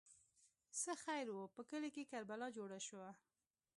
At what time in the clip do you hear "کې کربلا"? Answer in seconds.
1.95-2.47